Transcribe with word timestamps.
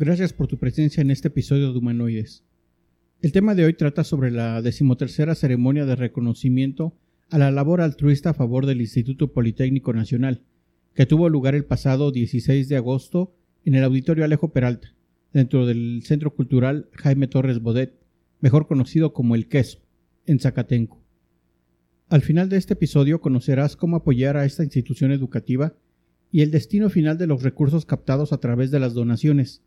Gracias 0.00 0.32
por 0.32 0.46
tu 0.46 0.58
presencia 0.58 1.00
en 1.00 1.10
este 1.10 1.26
episodio 1.26 1.72
de 1.72 1.78
Humanoides. 1.80 2.44
El 3.20 3.32
tema 3.32 3.56
de 3.56 3.64
hoy 3.64 3.74
trata 3.74 4.04
sobre 4.04 4.30
la 4.30 4.62
decimotercera 4.62 5.34
ceremonia 5.34 5.86
de 5.86 5.96
reconocimiento 5.96 6.94
a 7.30 7.38
la 7.38 7.50
labor 7.50 7.80
altruista 7.80 8.30
a 8.30 8.34
favor 8.34 8.64
del 8.64 8.80
Instituto 8.80 9.32
Politécnico 9.32 9.92
Nacional, 9.92 10.44
que 10.94 11.04
tuvo 11.04 11.28
lugar 11.28 11.56
el 11.56 11.64
pasado 11.64 12.12
16 12.12 12.68
de 12.68 12.76
agosto 12.76 13.34
en 13.64 13.74
el 13.74 13.82
Auditorio 13.82 14.24
Alejo 14.24 14.52
Peralta, 14.52 14.94
dentro 15.32 15.66
del 15.66 16.02
Centro 16.04 16.32
Cultural 16.32 16.88
Jaime 16.92 17.26
Torres 17.26 17.60
Bodet, 17.60 17.98
mejor 18.40 18.68
conocido 18.68 19.12
como 19.12 19.34
El 19.34 19.48
Queso, 19.48 19.80
en 20.26 20.38
Zacatenco. 20.38 21.02
Al 22.08 22.22
final 22.22 22.48
de 22.48 22.58
este 22.58 22.74
episodio 22.74 23.20
conocerás 23.20 23.74
cómo 23.74 23.96
apoyar 23.96 24.36
a 24.36 24.44
esta 24.44 24.62
institución 24.62 25.10
educativa 25.10 25.74
y 26.30 26.42
el 26.42 26.52
destino 26.52 26.88
final 26.88 27.18
de 27.18 27.26
los 27.26 27.42
recursos 27.42 27.84
captados 27.84 28.32
a 28.32 28.38
través 28.38 28.70
de 28.70 28.78
las 28.78 28.94
donaciones, 28.94 29.64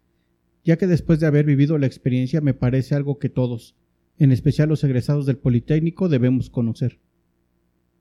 ya 0.63 0.77
que 0.77 0.87
después 0.87 1.19
de 1.19 1.27
haber 1.27 1.45
vivido 1.45 1.77
la 1.77 1.87
experiencia 1.87 2.41
me 2.41 2.53
parece 2.53 2.95
algo 2.95 3.19
que 3.19 3.29
todos, 3.29 3.75
en 4.17 4.31
especial 4.31 4.69
los 4.69 4.83
egresados 4.83 5.25
del 5.25 5.37
Politécnico, 5.37 6.09
debemos 6.09 6.49
conocer. 6.49 6.99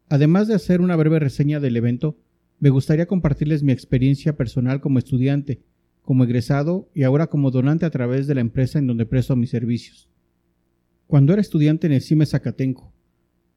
Además 0.08 0.48
de 0.48 0.54
hacer 0.54 0.80
una 0.80 0.96
breve 0.96 1.18
reseña 1.18 1.60
del 1.60 1.76
evento, 1.76 2.18
me 2.58 2.68
gustaría 2.68 3.06
compartirles 3.06 3.62
mi 3.62 3.72
experiencia 3.72 4.36
personal 4.36 4.80
como 4.80 4.98
estudiante, 4.98 5.62
como 6.02 6.24
egresado 6.24 6.90
y 6.94 7.04
ahora 7.04 7.28
como 7.28 7.50
donante 7.50 7.86
a 7.86 7.90
través 7.90 8.26
de 8.26 8.34
la 8.34 8.40
empresa 8.40 8.78
en 8.78 8.86
donde 8.86 9.06
presto 9.06 9.36
mis 9.36 9.50
servicios. 9.50 10.08
Cuando 11.06 11.32
era 11.32 11.40
estudiante 11.40 11.86
en 11.86 11.94
el 11.94 12.02
CIME 12.02 12.26
Zacatenco, 12.26 12.92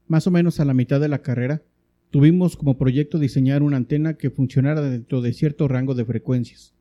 más 0.08 0.28
o 0.28 0.32
menos 0.32 0.60
a 0.60 0.66
la 0.66 0.74
mitad 0.74 1.02
de 1.02 1.08
la 1.08 1.22
carrera, 1.22 1.64
tuvimos 2.12 2.56
como 2.56 2.78
proyecto 2.78 3.20
diseñar 3.20 3.64
una 3.64 3.78
antena 3.78 4.14
que 4.14 4.30
funcionara 4.30 4.82
dentro 4.82 5.22
de 5.22 5.34
cierto 5.34 5.68
rango 5.68 5.96
de 5.96 6.06
frecuencias. 6.06 6.74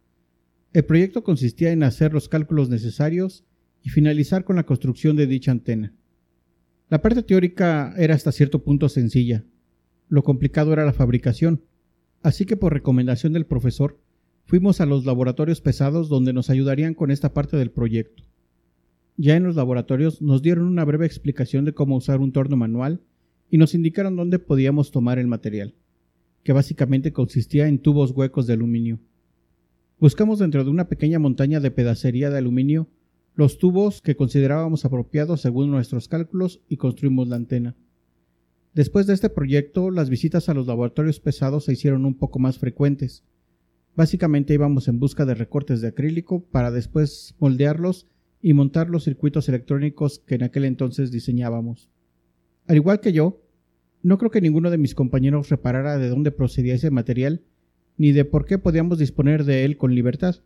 El 0.72 0.86
proyecto 0.86 1.22
consistía 1.22 1.70
en 1.70 1.82
hacer 1.82 2.14
los 2.14 2.30
cálculos 2.30 2.70
necesarios 2.70 3.44
y 3.82 3.90
finalizar 3.90 4.44
con 4.44 4.56
la 4.56 4.64
construcción 4.64 5.16
de 5.16 5.26
dicha 5.26 5.50
antena. 5.50 5.92
La 6.88 7.02
parte 7.02 7.22
teórica 7.22 7.94
era 7.98 8.14
hasta 8.14 8.32
cierto 8.32 8.62
punto 8.62 8.88
sencilla. 8.88 9.44
Lo 10.08 10.22
complicado 10.22 10.72
era 10.72 10.86
la 10.86 10.94
fabricación, 10.94 11.62
así 12.22 12.46
que 12.46 12.56
por 12.56 12.72
recomendación 12.72 13.34
del 13.34 13.44
profesor 13.44 13.98
fuimos 14.46 14.80
a 14.80 14.86
los 14.86 15.04
laboratorios 15.04 15.60
pesados 15.60 16.08
donde 16.08 16.32
nos 16.32 16.48
ayudarían 16.48 16.94
con 16.94 17.10
esta 17.10 17.34
parte 17.34 17.58
del 17.58 17.70
proyecto. 17.70 18.22
Ya 19.18 19.36
en 19.36 19.44
los 19.44 19.56
laboratorios 19.56 20.22
nos 20.22 20.40
dieron 20.40 20.64
una 20.64 20.86
breve 20.86 21.04
explicación 21.04 21.66
de 21.66 21.74
cómo 21.74 21.96
usar 21.96 22.20
un 22.20 22.32
torno 22.32 22.56
manual 22.56 23.02
y 23.50 23.58
nos 23.58 23.74
indicaron 23.74 24.16
dónde 24.16 24.38
podíamos 24.38 24.90
tomar 24.90 25.18
el 25.18 25.26
material, 25.26 25.74
que 26.44 26.54
básicamente 26.54 27.12
consistía 27.12 27.68
en 27.68 27.78
tubos 27.78 28.12
huecos 28.12 28.46
de 28.46 28.54
aluminio. 28.54 29.00
Buscamos 30.02 30.40
dentro 30.40 30.64
de 30.64 30.70
una 30.70 30.88
pequeña 30.88 31.20
montaña 31.20 31.60
de 31.60 31.70
pedacería 31.70 32.28
de 32.28 32.38
aluminio 32.38 32.88
los 33.36 33.58
tubos 33.58 34.02
que 34.02 34.16
considerábamos 34.16 34.84
apropiados 34.84 35.42
según 35.42 35.70
nuestros 35.70 36.08
cálculos 36.08 36.60
y 36.68 36.76
construimos 36.76 37.28
la 37.28 37.36
antena. 37.36 37.76
Después 38.74 39.06
de 39.06 39.14
este 39.14 39.30
proyecto, 39.30 39.92
las 39.92 40.10
visitas 40.10 40.48
a 40.48 40.54
los 40.54 40.66
laboratorios 40.66 41.20
pesados 41.20 41.66
se 41.66 41.74
hicieron 41.74 42.04
un 42.04 42.16
poco 42.18 42.40
más 42.40 42.58
frecuentes. 42.58 43.22
Básicamente 43.94 44.54
íbamos 44.54 44.88
en 44.88 44.98
busca 44.98 45.24
de 45.24 45.36
recortes 45.36 45.80
de 45.80 45.86
acrílico 45.86 46.42
para 46.50 46.72
después 46.72 47.36
moldearlos 47.38 48.08
y 48.40 48.54
montar 48.54 48.90
los 48.90 49.04
circuitos 49.04 49.48
electrónicos 49.48 50.18
que 50.18 50.34
en 50.34 50.42
aquel 50.42 50.64
entonces 50.64 51.12
diseñábamos. 51.12 51.90
Al 52.66 52.74
igual 52.74 52.98
que 52.98 53.12
yo, 53.12 53.40
no 54.02 54.18
creo 54.18 54.32
que 54.32 54.40
ninguno 54.40 54.72
de 54.72 54.78
mis 54.78 54.96
compañeros 54.96 55.48
reparara 55.48 55.96
de 55.96 56.08
dónde 56.08 56.32
procedía 56.32 56.74
ese 56.74 56.90
material 56.90 57.42
ni 57.96 58.12
de 58.12 58.24
por 58.24 58.46
qué 58.46 58.58
podíamos 58.58 58.98
disponer 58.98 59.44
de 59.44 59.64
él 59.64 59.76
con 59.76 59.94
libertad. 59.94 60.36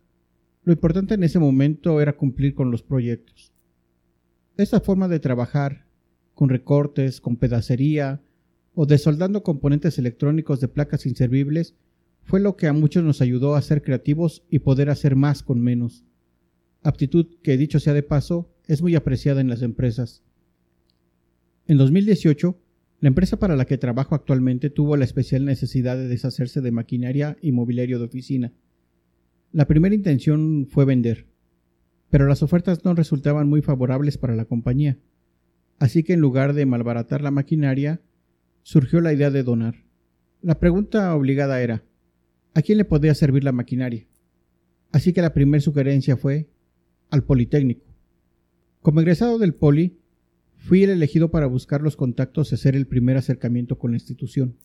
Lo 0.63 0.73
importante 0.73 1.13
en 1.13 1.23
ese 1.23 1.39
momento 1.39 2.01
era 2.01 2.17
cumplir 2.17 2.53
con 2.53 2.71
los 2.71 2.83
proyectos. 2.83 3.53
Esta 4.57 4.79
forma 4.79 5.07
de 5.07 5.19
trabajar, 5.19 5.85
con 6.33 6.49
recortes, 6.49 7.21
con 7.21 7.37
pedacería 7.37 8.21
o 8.73 8.85
desoldando 8.85 9.43
componentes 9.43 9.97
electrónicos 9.97 10.59
de 10.59 10.67
placas 10.67 11.05
inservibles, 11.05 11.75
fue 12.23 12.39
lo 12.39 12.57
que 12.57 12.67
a 12.67 12.73
muchos 12.73 13.03
nos 13.03 13.21
ayudó 13.21 13.55
a 13.55 13.61
ser 13.61 13.81
creativos 13.81 14.43
y 14.49 14.59
poder 14.59 14.89
hacer 14.89 15.15
más 15.15 15.43
con 15.43 15.61
menos. 15.61 16.03
Aptitud 16.83 17.27
que, 17.41 17.57
dicho 17.57 17.79
sea 17.79 17.93
de 17.93 18.03
paso, 18.03 18.49
es 18.67 18.81
muy 18.81 18.95
apreciada 18.95 19.41
en 19.41 19.49
las 19.49 19.61
empresas. 19.61 20.23
En 21.67 21.77
2018, 21.77 22.57
la 22.99 23.09
empresa 23.09 23.37
para 23.37 23.55
la 23.55 23.65
que 23.65 23.77
trabajo 23.77 24.15
actualmente 24.15 24.69
tuvo 24.69 24.97
la 24.97 25.05
especial 25.05 25.45
necesidad 25.45 25.97
de 25.97 26.07
deshacerse 26.07 26.61
de 26.61 26.71
maquinaria 26.71 27.37
y 27.41 27.51
mobiliario 27.51 27.99
de 27.99 28.05
oficina. 28.05 28.53
La 29.51 29.67
primera 29.67 29.93
intención 29.93 30.67
fue 30.69 30.85
vender, 30.85 31.27
pero 32.09 32.27
las 32.27 32.41
ofertas 32.41 32.83
no 32.85 32.93
resultaban 32.95 33.47
muy 33.47 33.61
favorables 33.61 34.17
para 34.17 34.35
la 34.35 34.45
compañía, 34.45 34.97
así 35.79 36.03
que 36.03 36.13
en 36.13 36.21
lugar 36.21 36.53
de 36.53 36.65
malbaratar 36.65 37.21
la 37.21 37.31
maquinaria, 37.31 38.01
surgió 38.63 38.99
la 38.99 39.13
idea 39.13 39.31
de 39.31 39.43
donar. 39.43 39.75
La 40.41 40.59
pregunta 40.59 41.15
obligada 41.15 41.61
era, 41.61 41.83
¿a 42.53 42.61
quién 42.61 42.77
le 42.77 42.85
podía 42.85 43.13
servir 43.13 43.43
la 43.43 43.51
maquinaria? 43.51 44.07
Así 44.91 45.13
que 45.13 45.21
la 45.21 45.33
primera 45.33 45.61
sugerencia 45.61 46.17
fue 46.17 46.49
al 47.09 47.23
Politécnico. 47.23 47.85
Como 48.81 49.01
egresado 49.01 49.37
del 49.37 49.53
Poli, 49.53 49.97
Fui 50.67 50.83
el 50.83 50.89
elegido 50.89 51.31
para 51.31 51.47
buscar 51.47 51.81
los 51.81 51.95
contactos 51.95 52.51
y 52.51 52.55
hacer 52.55 52.75
el 52.75 52.87
primer 52.87 53.15
acercamiento 53.15 53.77
con 53.77 53.91
la 53.91 53.95
institución. 53.95 54.57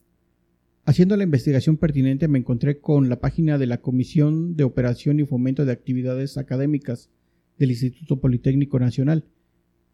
Haciendo 0.85 1.17
la 1.17 1.23
investigación 1.23 1.77
pertinente 1.77 2.27
me 2.27 2.41
encontré 2.41 2.81
con 2.81 3.09
la 3.09 3.21
página 3.21 3.57
de 3.57 3.67
la 3.67 3.81
Comisión 3.81 4.57
de 4.57 4.65
Operación 4.65 5.21
y 5.21 5.27
Fomento 5.27 5.65
de 5.65 5.71
Actividades 5.71 6.39
Académicas 6.39 7.09
del 7.57 7.71
Instituto 7.71 8.21
Politécnico 8.21 8.81
Nacional, 8.81 9.27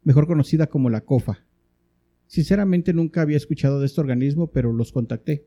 mejor 0.03 0.25
conocida 0.25 0.65
como 0.65 0.89
la 0.89 1.01
COFA. 1.01 1.45
Sinceramente 2.25 2.91
nunca 2.91 3.21
había 3.21 3.37
escuchado 3.37 3.79
de 3.79 3.85
este 3.85 4.01
organismo, 4.01 4.47
pero 4.47 4.73
los 4.73 4.91
contacté. 4.91 5.45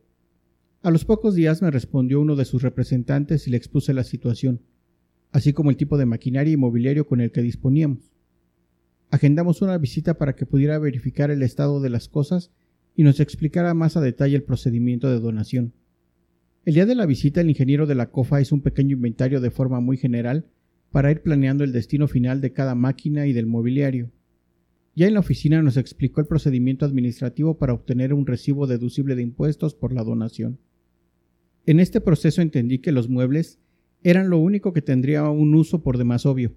A 0.81 0.91
los 0.91 1.03
pocos 1.03 1.35
días 1.35 1.61
me 1.61 1.71
respondió 1.71 2.21
uno 2.21 2.37
de 2.37 2.45
sus 2.45 2.61
representantes 2.61 3.49
y 3.49 3.51
le 3.51 3.57
expuse 3.57 3.93
la 3.93 4.05
situación, 4.05 4.61
así 5.33 5.51
como 5.51 5.71
el 5.71 5.75
tipo 5.75 5.97
de 5.97 6.05
maquinaria 6.05 6.53
y 6.53 6.57
mobiliario 6.57 7.05
con 7.05 7.19
el 7.19 7.33
que 7.33 7.41
disponíamos. 7.41 8.12
Agendamos 9.13 9.61
una 9.61 9.77
visita 9.77 10.17
para 10.17 10.35
que 10.35 10.47
pudiera 10.47 10.79
verificar 10.79 11.29
el 11.29 11.43
estado 11.43 11.79
de 11.81 11.91
las 11.91 12.07
cosas 12.07 12.49
y 12.95 13.03
nos 13.03 13.19
explicara 13.19 13.75
más 13.75 13.95
a 13.95 14.01
detalle 14.01 14.35
el 14.35 14.41
procedimiento 14.41 15.07
de 15.07 15.19
donación. 15.19 15.71
El 16.65 16.73
día 16.73 16.87
de 16.87 16.95
la 16.95 17.05
visita 17.05 17.39
el 17.39 17.49
ingeniero 17.49 17.85
de 17.85 17.93
la 17.93 18.09
COFA 18.09 18.41
hizo 18.41 18.55
un 18.55 18.63
pequeño 18.63 18.95
inventario 18.95 19.39
de 19.39 19.51
forma 19.51 19.79
muy 19.81 19.97
general 19.97 20.47
para 20.91 21.11
ir 21.11 21.21
planeando 21.21 21.63
el 21.63 21.73
destino 21.73 22.07
final 22.07 22.41
de 22.41 22.53
cada 22.53 22.73
máquina 22.73 23.27
y 23.27 23.33
del 23.33 23.45
mobiliario. 23.45 24.09
Ya 24.95 25.05
en 25.05 25.13
la 25.13 25.19
oficina 25.19 25.61
nos 25.61 25.77
explicó 25.77 26.19
el 26.19 26.25
procedimiento 26.25 26.83
administrativo 26.83 27.59
para 27.59 27.73
obtener 27.73 28.15
un 28.15 28.25
recibo 28.25 28.65
deducible 28.65 29.13
de 29.13 29.21
impuestos 29.21 29.75
por 29.75 29.93
la 29.93 30.03
donación. 30.03 30.57
En 31.67 31.79
este 31.79 32.01
proceso 32.01 32.41
entendí 32.41 32.79
que 32.79 32.91
los 32.91 33.09
muebles 33.09 33.59
eran 34.01 34.31
lo 34.31 34.39
único 34.39 34.73
que 34.73 34.81
tendría 34.81 35.29
un 35.29 35.53
uso 35.53 35.83
por 35.83 35.99
demás 35.99 36.25
obvio, 36.25 36.55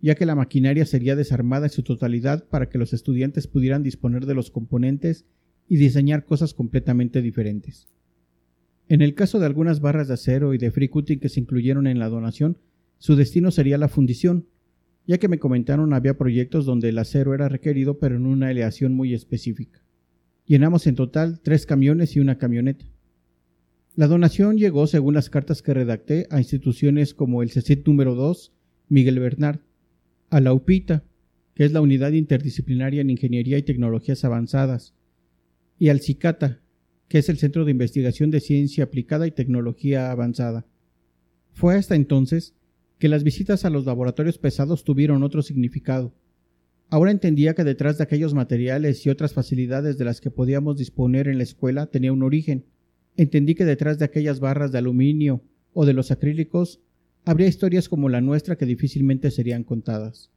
ya 0.00 0.14
que 0.14 0.26
la 0.26 0.34
maquinaria 0.34 0.86
sería 0.86 1.16
desarmada 1.16 1.66
en 1.66 1.72
su 1.72 1.82
totalidad 1.82 2.44
para 2.48 2.68
que 2.68 2.78
los 2.78 2.92
estudiantes 2.92 3.46
pudieran 3.46 3.82
disponer 3.82 4.26
de 4.26 4.34
los 4.34 4.50
componentes 4.50 5.24
y 5.68 5.76
diseñar 5.76 6.24
cosas 6.24 6.54
completamente 6.54 7.22
diferentes. 7.22 7.88
En 8.88 9.02
el 9.02 9.14
caso 9.14 9.40
de 9.40 9.46
algunas 9.46 9.80
barras 9.80 10.08
de 10.08 10.14
acero 10.14 10.54
y 10.54 10.58
de 10.58 10.70
free 10.70 10.88
cutting 10.88 11.18
que 11.18 11.28
se 11.28 11.40
incluyeron 11.40 11.86
en 11.86 11.98
la 11.98 12.08
donación, 12.08 12.58
su 12.98 13.16
destino 13.16 13.50
sería 13.50 13.78
la 13.78 13.88
fundición, 13.88 14.46
ya 15.06 15.18
que 15.18 15.28
me 15.28 15.38
comentaron 15.38 15.92
había 15.92 16.16
proyectos 16.16 16.66
donde 16.66 16.88
el 16.90 16.98
acero 16.98 17.34
era 17.34 17.48
requerido 17.48 17.98
pero 17.98 18.16
en 18.16 18.26
una 18.26 18.48
aleación 18.48 18.94
muy 18.94 19.12
específica. 19.12 19.80
Llenamos 20.46 20.86
en 20.86 20.94
total 20.94 21.40
tres 21.40 21.66
camiones 21.66 22.14
y 22.14 22.20
una 22.20 22.38
camioneta. 22.38 22.84
La 23.96 24.06
donación 24.06 24.58
llegó, 24.58 24.86
según 24.86 25.14
las 25.14 25.30
cartas 25.30 25.62
que 25.62 25.74
redacté, 25.74 26.26
a 26.30 26.38
instituciones 26.38 27.14
como 27.14 27.42
el 27.42 27.50
CECIT 27.50 27.86
número 27.86 28.14
2, 28.14 28.52
Miguel 28.88 29.18
Bernard, 29.18 29.60
a 30.30 30.40
la 30.40 30.52
UPITA, 30.52 31.04
que 31.54 31.64
es 31.64 31.72
la 31.72 31.80
Unidad 31.80 32.12
Interdisciplinaria 32.12 33.00
en 33.00 33.10
Ingeniería 33.10 33.58
y 33.58 33.62
Tecnologías 33.62 34.24
Avanzadas, 34.24 34.94
y 35.78 35.88
al 35.88 36.00
CICATA, 36.00 36.60
que 37.08 37.18
es 37.18 37.28
el 37.28 37.38
Centro 37.38 37.64
de 37.64 37.70
Investigación 37.70 38.30
de 38.30 38.40
Ciencia 38.40 38.84
Aplicada 38.84 39.26
y 39.26 39.30
Tecnología 39.30 40.10
Avanzada. 40.10 40.66
Fue 41.52 41.76
hasta 41.76 41.94
entonces 41.94 42.54
que 42.98 43.08
las 43.08 43.24
visitas 43.24 43.64
a 43.64 43.70
los 43.70 43.86
laboratorios 43.86 44.38
pesados 44.38 44.84
tuvieron 44.84 45.22
otro 45.22 45.42
significado. 45.42 46.14
Ahora 46.88 47.10
entendía 47.10 47.54
que 47.54 47.64
detrás 47.64 47.98
de 47.98 48.04
aquellos 48.04 48.34
materiales 48.34 49.04
y 49.04 49.10
otras 49.10 49.32
facilidades 49.32 49.98
de 49.98 50.04
las 50.04 50.20
que 50.20 50.30
podíamos 50.30 50.76
disponer 50.76 51.28
en 51.28 51.38
la 51.38 51.44
escuela 51.44 51.86
tenía 51.86 52.12
un 52.12 52.22
origen. 52.22 52.64
Entendí 53.16 53.54
que 53.54 53.64
detrás 53.64 53.98
de 53.98 54.04
aquellas 54.04 54.40
barras 54.40 54.72
de 54.72 54.78
aluminio 54.78 55.42
o 55.72 55.84
de 55.84 55.94
los 55.94 56.10
acrílicos 56.10 56.80
habría 57.26 57.48
historias 57.48 57.88
como 57.88 58.08
la 58.08 58.20
nuestra 58.20 58.56
que 58.56 58.66
difícilmente 58.66 59.32
serían 59.32 59.64
contadas. 59.64 60.30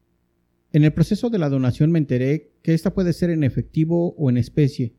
En 0.74 0.84
el 0.84 0.92
proceso 0.92 1.30
de 1.30 1.38
la 1.38 1.48
donación 1.48 1.92
me 1.92 2.00
enteré 2.00 2.52
que 2.64 2.74
ésta 2.74 2.96
puede 2.96 3.14
ser 3.14 3.30
en 3.30 3.44
efectivo 3.44 4.16
o 4.18 4.30
en 4.30 4.38
especie, 4.38 4.96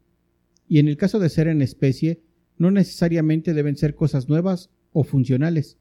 y 0.69 0.79
en 0.79 0.87
el 0.87 0.97
caso 0.97 1.19
de 1.19 1.29
ser 1.29 1.49
en 1.49 1.63
especie, 1.63 2.23
no 2.59 2.71
necesariamente 2.71 3.55
deben 3.55 3.77
ser 3.77 3.97
cosas 3.97 4.29
nuevas 4.29 4.71
o 4.93 5.03
funcionales, 5.03 5.79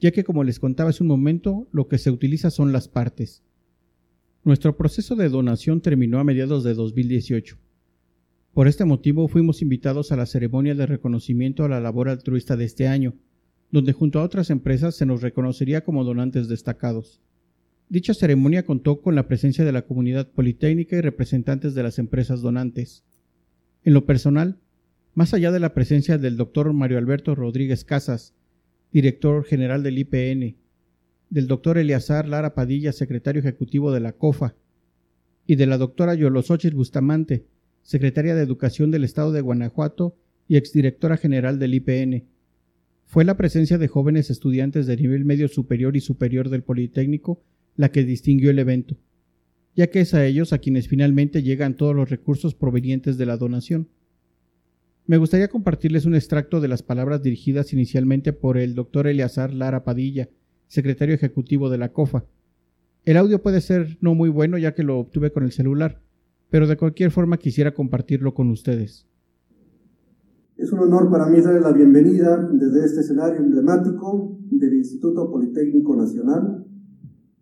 ya 0.00 0.10
que 0.10 0.24
como 0.24 0.42
les 0.42 0.58
contaba 0.58 0.90
hace 0.90 1.04
un 1.04 1.08
momento, 1.08 1.68
lo 1.70 1.86
que 1.86 1.98
se 1.98 2.10
utiliza 2.10 2.50
son 2.50 2.72
las 2.72 2.88
partes. 2.88 3.44
Nuestro 4.42 4.76
proceso 4.76 5.14
de 5.14 5.28
donación 5.28 5.80
terminó 5.80 6.18
a 6.18 6.24
mediados 6.24 6.64
de 6.64 6.74
2018. 6.74 7.58
Por 8.52 8.66
este 8.66 8.84
motivo 8.84 9.28
fuimos 9.28 9.62
invitados 9.62 10.10
a 10.10 10.16
la 10.16 10.26
ceremonia 10.26 10.74
de 10.74 10.86
reconocimiento 10.86 11.64
a 11.64 11.68
la 11.68 11.80
labor 11.80 12.08
altruista 12.08 12.56
de 12.56 12.64
este 12.64 12.88
año, 12.88 13.14
donde 13.70 13.92
junto 13.92 14.18
a 14.18 14.22
otras 14.22 14.50
empresas 14.50 14.94
se 14.94 15.06
nos 15.06 15.22
reconocería 15.22 15.82
como 15.82 16.04
donantes 16.04 16.48
destacados. 16.48 17.20
Dicha 17.88 18.14
ceremonia 18.14 18.64
contó 18.64 19.00
con 19.00 19.14
la 19.14 19.28
presencia 19.28 19.64
de 19.64 19.72
la 19.72 19.82
comunidad 19.82 20.28
politécnica 20.28 20.96
y 20.96 21.00
representantes 21.00 21.74
de 21.74 21.82
las 21.82 21.98
empresas 21.98 22.40
donantes. 22.40 23.04
En 23.84 23.94
lo 23.94 24.06
personal, 24.06 24.58
más 25.14 25.34
allá 25.34 25.52
de 25.52 25.60
la 25.60 25.74
presencia 25.74 26.18
del 26.18 26.36
doctor 26.36 26.72
Mario 26.72 26.98
Alberto 26.98 27.34
Rodríguez 27.34 27.84
Casas, 27.84 28.34
director 28.92 29.44
general 29.44 29.82
del 29.82 29.98
IPN, 29.98 30.56
del 31.30 31.46
doctor 31.46 31.78
Eleazar 31.78 32.28
Lara 32.28 32.54
Padilla, 32.54 32.92
secretario 32.92 33.40
ejecutivo 33.40 33.92
de 33.92 34.00
la 34.00 34.12
COFA, 34.12 34.54
y 35.46 35.56
de 35.56 35.66
la 35.66 35.78
doctora 35.78 36.14
Yolosochis 36.14 36.72
Bustamante, 36.74 37.44
secretaria 37.82 38.34
de 38.34 38.42
Educación 38.42 38.90
del 38.90 39.04
Estado 39.04 39.32
de 39.32 39.40
Guanajuato 39.40 40.16
y 40.48 40.56
exdirectora 40.56 41.16
general 41.16 41.58
del 41.58 41.74
IPN. 41.74 42.24
Fue 43.14 43.24
la 43.24 43.36
presencia 43.36 43.78
de 43.78 43.86
jóvenes 43.86 44.28
estudiantes 44.28 44.88
de 44.88 44.96
nivel 44.96 45.24
medio 45.24 45.46
superior 45.46 45.96
y 45.96 46.00
superior 46.00 46.48
del 46.48 46.64
Politécnico 46.64 47.40
la 47.76 47.92
que 47.92 48.02
distinguió 48.02 48.50
el 48.50 48.58
evento, 48.58 48.96
ya 49.76 49.86
que 49.86 50.00
es 50.00 50.14
a 50.14 50.26
ellos 50.26 50.52
a 50.52 50.58
quienes 50.58 50.88
finalmente 50.88 51.44
llegan 51.44 51.76
todos 51.76 51.94
los 51.94 52.10
recursos 52.10 52.56
provenientes 52.56 53.16
de 53.16 53.24
la 53.24 53.36
donación. 53.36 53.86
Me 55.06 55.16
gustaría 55.16 55.46
compartirles 55.46 56.06
un 56.06 56.16
extracto 56.16 56.60
de 56.60 56.66
las 56.66 56.82
palabras 56.82 57.22
dirigidas 57.22 57.72
inicialmente 57.72 58.32
por 58.32 58.58
el 58.58 58.74
doctor 58.74 59.06
Eleazar 59.06 59.54
Lara 59.54 59.84
Padilla, 59.84 60.28
secretario 60.66 61.14
ejecutivo 61.14 61.70
de 61.70 61.78
la 61.78 61.92
COFA. 61.92 62.24
El 63.04 63.16
audio 63.16 63.40
puede 63.40 63.60
ser 63.60 63.96
no 64.00 64.16
muy 64.16 64.28
bueno 64.28 64.58
ya 64.58 64.74
que 64.74 64.82
lo 64.82 64.98
obtuve 64.98 65.30
con 65.30 65.44
el 65.44 65.52
celular, 65.52 66.00
pero 66.50 66.66
de 66.66 66.76
cualquier 66.76 67.12
forma 67.12 67.38
quisiera 67.38 67.74
compartirlo 67.74 68.34
con 68.34 68.50
ustedes. 68.50 69.06
Es 70.56 70.72
un 70.72 70.78
honor 70.78 71.10
para 71.10 71.26
mí 71.26 71.40
darle 71.40 71.60
la 71.60 71.72
bienvenida 71.72 72.48
desde 72.52 72.84
este 72.84 73.00
escenario 73.00 73.40
emblemático 73.40 74.38
del 74.52 74.74
Instituto 74.74 75.28
Politécnico 75.28 75.96
Nacional 75.96 76.64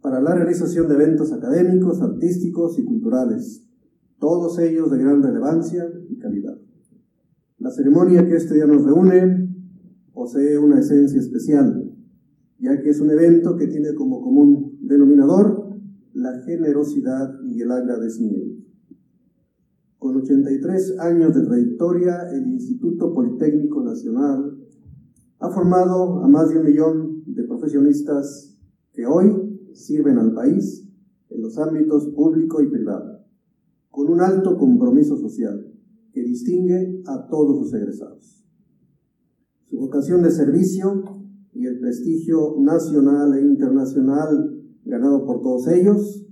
para 0.00 0.19
la 0.19 0.35
realización 0.35 0.88
de 0.88 0.94
eventos 0.94 1.31
académicos, 1.31 2.00
artísticos 2.00 2.79
y 2.79 2.85
culturales, 2.85 3.69
todos 4.19 4.59
ellos 4.61 4.91
de 4.91 4.97
gran 4.97 5.23
relevancia 5.23 5.85
y 6.09 6.17
calidad. 6.17 6.56
La 7.59 7.70
ceremonia 7.70 8.26
que 8.26 8.37
este 8.37 8.55
día 8.55 8.64
nos 8.67 8.82
reúne 8.82 9.47
posee 10.14 10.56
una 10.56 10.81
esencia 10.81 11.20
especial, 11.20 11.94
ya 12.61 12.81
que 12.81 12.88
es 12.88 13.00
un 13.03 13.11
evento 13.11 13.56
que 13.56 13.67
tiene 13.67 13.94
como 13.94 14.23
común 14.23 14.79
denominador 14.81 15.76
la 16.14 16.41
generosidad 16.47 17.31
y 17.44 17.61
el 17.61 17.73
agradecimiento. 17.73 18.71
Con 20.02 20.16
83 20.16 20.99
años 20.99 21.32
de 21.32 21.46
trayectoria, 21.46 22.28
el 22.32 22.49
Instituto 22.49 23.12
Politécnico 23.12 23.84
Nacional 23.84 24.58
ha 25.38 25.49
formado 25.50 26.25
a 26.25 26.26
más 26.26 26.50
de 26.50 26.58
un 26.58 26.64
millón 26.64 27.22
de 27.25 27.44
profesionistas 27.44 28.58
que 28.90 29.06
hoy 29.06 29.60
sirven 29.75 30.19
al 30.19 30.34
país 30.34 30.90
en 31.28 31.40
los 31.40 31.56
ámbitos 31.56 32.08
público 32.16 32.60
y 32.60 32.69
privado, 32.69 33.25
con 33.90 34.10
un 34.10 34.20
alto 34.20 34.58
compromiso 34.58 35.16
social 35.16 35.72
que 36.12 36.25
distingue 36.25 37.04
a 37.06 37.28
todos 37.28 37.58
sus 37.60 37.72
egresados. 37.72 38.44
Su 39.66 39.78
vocación 39.78 40.25
de 40.25 40.32
servicio 40.32 41.04
y 41.52 41.64
el 41.64 41.78
prestigio 41.78 42.56
nacional 42.58 43.34
e 43.38 43.43
internacional 43.43 44.64
ganado 44.84 45.25
por 45.25 45.43
todos 45.43 45.69
ellos 45.69 46.26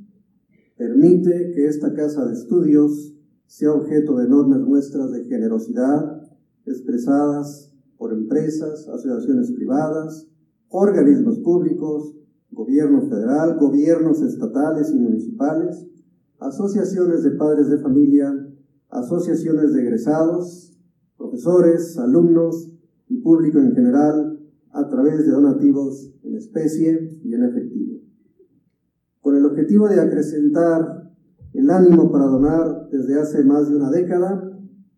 permite 0.76 1.52
que 1.54 1.68
esta 1.68 1.94
casa 1.94 2.26
de 2.26 2.32
estudios 2.32 3.14
sea 3.50 3.72
objeto 3.72 4.14
de 4.14 4.26
enormes 4.26 4.60
muestras 4.60 5.10
de 5.10 5.24
generosidad 5.24 6.22
expresadas 6.66 7.74
por 7.98 8.12
empresas, 8.12 8.88
asociaciones 8.88 9.50
privadas, 9.50 10.28
organismos 10.68 11.40
públicos, 11.40 12.14
gobierno 12.52 13.02
federal, 13.08 13.58
gobiernos 13.58 14.22
estatales 14.22 14.92
y 14.94 15.00
municipales, 15.00 15.84
asociaciones 16.38 17.24
de 17.24 17.32
padres 17.32 17.68
de 17.68 17.78
familia, 17.78 18.32
asociaciones 18.88 19.72
de 19.72 19.82
egresados, 19.82 20.78
profesores, 21.18 21.98
alumnos 21.98 22.72
y 23.08 23.16
público 23.16 23.58
en 23.58 23.74
general 23.74 24.38
a 24.70 24.88
través 24.88 25.26
de 25.26 25.32
donativos 25.32 26.14
en 26.22 26.36
especie 26.36 27.18
y 27.24 27.34
en 27.34 27.42
efectivo. 27.42 27.98
Con 29.20 29.36
el 29.36 29.44
objetivo 29.44 29.88
de 29.88 30.00
acrecentar 30.00 30.99
el 31.52 31.70
ánimo 31.70 32.10
para 32.10 32.26
donar 32.26 32.88
desde 32.90 33.20
hace 33.20 33.44
más 33.44 33.68
de 33.68 33.76
una 33.76 33.90
década, 33.90 34.50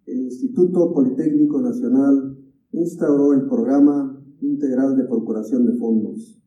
el 0.07 0.19
Instituto 0.19 0.93
Politécnico 0.93 1.61
Nacional 1.61 2.37
instauró 2.73 3.33
el 3.33 3.47
programa 3.47 4.23
integral 4.41 4.97
de 4.97 5.05
procuración 5.05 5.67
de 5.67 5.75
fondos, 5.75 6.41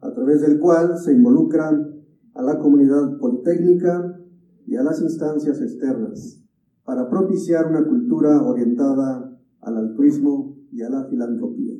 a 0.00 0.12
través 0.12 0.40
del 0.40 0.58
cual 0.58 0.96
se 0.98 1.12
involucran 1.12 1.94
a 2.34 2.42
la 2.42 2.58
comunidad 2.58 3.18
politécnica 3.18 4.18
y 4.66 4.76
a 4.76 4.82
las 4.82 5.02
instancias 5.02 5.60
externas 5.60 6.42
para 6.84 7.08
propiciar 7.08 7.66
una 7.66 7.86
cultura 7.86 8.42
orientada 8.42 9.38
al 9.60 9.76
altruismo 9.76 10.56
y 10.70 10.82
a 10.82 10.90
la 10.90 11.04
filantropía. 11.04 11.74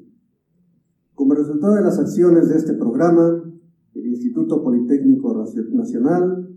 Como 1.15 1.35
resultado 1.35 1.75
de 1.75 1.83
las 1.83 1.99
acciones 1.99 2.49
de 2.49 2.57
este 2.57 2.75
programa, 2.75 3.43
el 3.95 4.07
Instituto 4.07 4.63
Politécnico 4.63 5.35
Nacional 5.73 6.49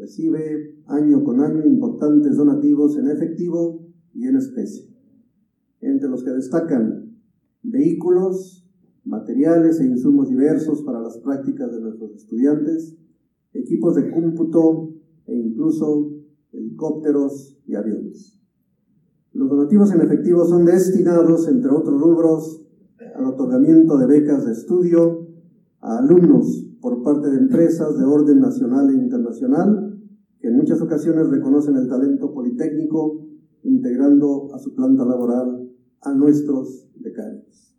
recibe 0.00 0.82
año 0.86 1.22
con 1.22 1.40
año 1.40 1.64
importantes 1.66 2.36
donativos 2.36 2.96
en 2.96 3.10
efectivo 3.10 3.86
y 4.14 4.26
en 4.26 4.36
especie, 4.36 4.88
entre 5.80 6.08
los 6.08 6.24
que 6.24 6.30
destacan 6.30 7.16
vehículos, 7.62 8.66
materiales 9.04 9.80
e 9.80 9.86
insumos 9.86 10.28
diversos 10.28 10.82
para 10.82 11.00
las 11.00 11.18
prácticas 11.18 11.72
de 11.72 11.80
nuestros 11.80 12.14
estudiantes, 12.16 12.96
equipos 13.52 13.96
de 13.96 14.10
cómputo 14.10 14.94
e 15.26 15.36
incluso 15.36 16.10
helicópteros 16.52 17.58
y 17.66 17.74
aviones. 17.74 18.40
Los 19.32 19.48
donativos 19.48 19.92
en 19.92 20.00
efectivo 20.00 20.44
son 20.44 20.64
destinados, 20.64 21.46
entre 21.48 21.70
otros 21.70 22.00
rubros, 22.00 22.66
al 23.14 23.26
otorgamiento 23.26 23.96
de 23.98 24.06
becas 24.06 24.44
de 24.44 24.52
estudio 24.52 25.28
a 25.80 25.98
alumnos 25.98 26.66
por 26.80 27.02
parte 27.02 27.30
de 27.30 27.38
empresas 27.38 27.98
de 27.98 28.04
orden 28.04 28.40
nacional 28.40 28.90
e 28.90 28.94
internacional, 28.94 29.89
que 30.40 30.48
en 30.48 30.56
muchas 30.56 30.80
ocasiones 30.80 31.28
reconocen 31.28 31.76
el 31.76 31.88
talento 31.88 32.32
politécnico, 32.32 33.26
integrando 33.62 34.54
a 34.54 34.58
su 34.58 34.74
planta 34.74 35.04
laboral 35.04 35.70
a 36.00 36.14
nuestros 36.14 36.90
becarios. 36.96 37.76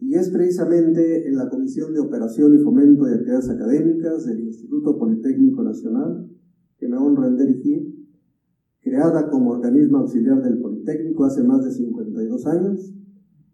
Y 0.00 0.14
es 0.14 0.30
precisamente 0.30 1.28
en 1.28 1.36
la 1.36 1.48
Comisión 1.48 1.94
de 1.94 2.00
Operación 2.00 2.54
y 2.54 2.58
Fomento 2.58 3.04
de 3.04 3.14
Actividades 3.14 3.48
Académicas 3.48 4.26
del 4.26 4.40
Instituto 4.40 4.98
Politécnico 4.98 5.62
Nacional 5.62 6.28
que 6.78 6.88
me 6.88 6.98
honra 6.98 7.28
en 7.28 7.36
dirigir, 7.36 7.96
creada 8.80 9.30
como 9.30 9.52
organismo 9.52 9.98
auxiliar 9.98 10.42
del 10.42 10.60
Politécnico 10.60 11.24
hace 11.24 11.42
más 11.42 11.64
de 11.64 11.70
52 11.70 12.46
años, 12.46 12.94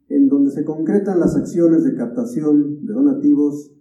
en 0.08 0.28
donde 0.28 0.50
se 0.50 0.64
concretan 0.64 1.20
las 1.20 1.37
acciones 1.37 1.84
de 1.84 1.94
captación 1.94 2.84
de 2.84 2.92
donativos 2.92 3.72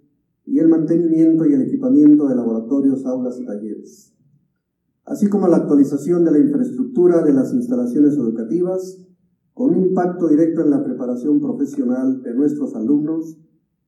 y 0.46 0.60
el 0.60 0.68
mantenimiento 0.68 1.46
y 1.46 1.54
el 1.54 1.62
equipamiento 1.62 2.28
de 2.28 2.36
laboratorios, 2.36 3.06
aulas 3.06 3.40
y 3.40 3.46
talleres, 3.46 4.14
así 5.06 5.28
como 5.28 5.48
la 5.48 5.58
actualización 5.58 6.26
de 6.26 6.32
la 6.32 6.40
infraestructura 6.40 7.24
de 7.24 7.34
las 7.34 7.54
instalaciones 7.54 8.14
educativas 8.16 9.06
con 9.54 9.76
un 9.76 9.84
impacto 9.88 10.28
directo 10.28 10.62
en 10.62 10.72
la 10.72 10.84
preparación 10.84 11.40
profesional 11.40 12.22
de 12.24 12.34
nuestros 12.34 12.76
alumnos, 12.76 13.38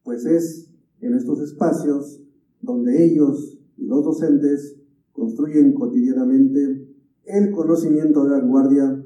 pues 0.03 0.25
es 0.25 0.71
en 0.99 1.15
estos 1.15 1.39
espacios 1.41 2.21
donde 2.61 3.03
ellos 3.03 3.59
y 3.77 3.85
los 3.85 4.03
docentes 4.03 4.79
construyen 5.11 5.73
cotidianamente 5.73 6.87
el 7.25 7.51
conocimiento 7.51 8.23
de 8.23 8.31
vanguardia 8.31 9.03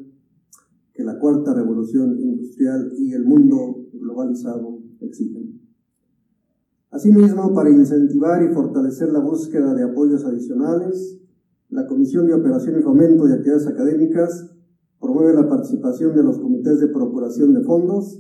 que 0.94 1.04
la 1.04 1.20
cuarta 1.20 1.54
revolución 1.54 2.20
industrial 2.20 2.92
y 2.98 3.14
el 3.14 3.24
mundo 3.24 3.86
globalizado 3.94 4.80
exigen. 5.00 5.47
Asimismo, 6.98 7.54
para 7.54 7.70
incentivar 7.70 8.42
y 8.42 8.52
fortalecer 8.56 9.10
la 9.10 9.20
búsqueda 9.20 9.76
de 9.76 9.84
apoyos 9.84 10.26
adicionales, 10.26 11.22
la 11.70 11.86
Comisión 11.86 12.26
de 12.26 12.34
Operación 12.34 12.80
y 12.80 12.82
Fomento 12.82 13.26
de 13.26 13.36
Actividades 13.36 13.68
Académicas 13.68 14.50
promueve 15.00 15.36
la 15.36 15.48
participación 15.48 16.16
de 16.16 16.24
los 16.24 16.40
comités 16.40 16.80
de 16.80 16.88
procuración 16.88 17.54
de 17.54 17.62
fondos 17.62 18.20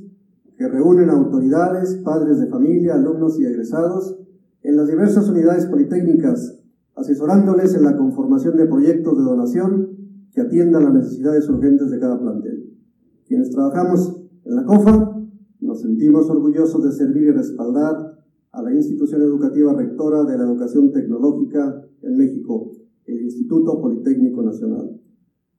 que 0.55 0.67
reúnen 0.67 1.09
autoridades, 1.09 1.95
padres 2.05 2.39
de 2.39 2.49
familia, 2.49 2.93
alumnos 2.93 3.39
y 3.39 3.45
egresados 3.45 4.15
en 4.61 4.77
las 4.77 4.87
diversas 4.87 5.27
unidades 5.27 5.65
politécnicas, 5.65 6.61
asesorándoles 6.93 7.73
en 7.73 7.83
la 7.83 7.97
conformación 7.97 8.57
de 8.57 8.67
proyectos 8.67 9.17
de 9.17 9.23
donación 9.23 9.87
que 10.31 10.41
atiendan 10.41 10.83
las 10.83 10.93
necesidades 10.93 11.49
urgentes 11.49 11.89
de 11.89 11.99
cada 11.99 12.19
plantel. 12.19 12.77
Quienes 13.25 13.49
trabajamos 13.49 14.21
en 14.45 14.55
la 14.55 14.65
COFA 14.65 15.19
nos 15.61 15.81
sentimos 15.81 16.29
orgullosos 16.29 16.83
de 16.83 16.91
servir 16.91 17.23
y 17.23 17.31
respaldar 17.31 18.16
a 18.57 18.61
la 18.63 18.73
institución 18.73 19.21
educativa 19.21 19.71
rectora 19.73 20.23
de 20.23 20.35
la 20.35 20.45
educación 20.45 20.91
tecnológica 20.91 21.79
en 22.01 22.17
México, 22.17 22.71
el 23.05 23.21
Instituto 23.21 23.79
Politécnico 23.79 24.41
Nacional. 24.41 24.99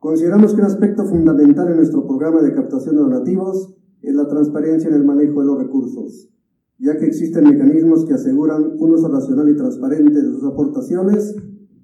Consideramos 0.01 0.53
que 0.53 0.63
un 0.63 0.67
aspecto 0.67 1.05
fundamental 1.05 1.71
en 1.71 1.77
nuestro 1.77 2.05
programa 2.05 2.43
de 2.43 2.53
captación 2.53 2.97
de 2.97 3.03
donativos 3.03 3.73
es 4.03 4.17
la 4.17 4.27
transparencia 4.27 4.89
en 4.89 4.97
el 4.97 5.05
manejo 5.05 5.39
de 5.41 5.47
los 5.47 5.59
recursos, 5.59 6.29
ya 6.79 6.99
que 6.99 7.07
existen 7.07 7.45
mecanismos 7.45 8.05
que 8.05 8.15
aseguran 8.15 8.73
un 8.77 8.91
uso 8.91 9.07
racional 9.07 9.49
y 9.49 9.55
transparente 9.55 10.21
de 10.21 10.33
sus 10.33 10.43
aportaciones, 10.43 11.37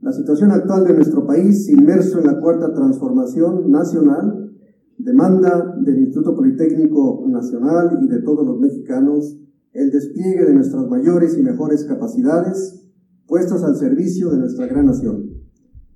la 0.00 0.12
situación 0.12 0.50
actual 0.50 0.84
de 0.84 0.94
nuestro 0.94 1.26
país, 1.26 1.68
inmerso 1.68 2.18
en 2.18 2.26
la 2.26 2.40
cuarta 2.40 2.72
transformación 2.72 3.70
nacional, 3.70 4.52
demanda 4.98 5.76
del 5.80 5.98
Instituto 5.98 6.34
Politécnico 6.34 7.24
Nacional 7.28 7.98
y 8.02 8.08
de 8.08 8.22
todos 8.22 8.46
los 8.46 8.58
mexicanos 8.60 9.38
el 9.72 9.90
despliegue 9.90 10.44
de 10.44 10.54
nuestras 10.54 10.88
mayores 10.88 11.36
y 11.36 11.42
mejores 11.42 11.84
capacidades 11.84 12.82
puestos 13.26 13.62
al 13.62 13.76
servicio 13.76 14.30
de 14.30 14.38
nuestra 14.38 14.66
gran 14.66 14.86
nación. 14.86 15.30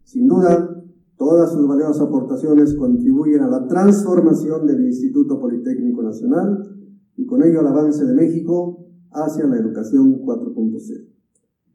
Sin 0.04 0.26
duda, 0.26 0.79
todas 1.20 1.52
sus 1.52 1.68
valiosas 1.68 2.00
aportaciones 2.00 2.74
contribuyen 2.74 3.42
a 3.42 3.48
la 3.48 3.68
transformación 3.68 4.66
del 4.66 4.86
Instituto 4.86 5.38
Politécnico 5.38 6.02
Nacional 6.02 6.66
y 7.14 7.26
con 7.26 7.42
ello 7.42 7.60
al 7.60 7.66
avance 7.66 8.06
de 8.06 8.14
México 8.14 8.86
hacia 9.10 9.46
la 9.46 9.58
educación 9.58 10.22
4.0. 10.22 11.08